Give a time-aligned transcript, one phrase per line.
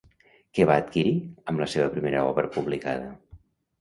[0.59, 1.11] Què va adquirir
[1.53, 3.13] amb la seva primera obra publicada?